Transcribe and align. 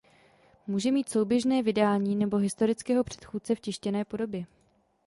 Může 0.67 0.91
mít 0.91 1.09
souběžné 1.09 1.63
vydání 1.63 2.15
nebo 2.15 2.37
historického 2.37 3.03
předchůdce 3.03 3.55
v 3.55 3.59
tištěné 3.59 4.05
podobě. 4.05 4.45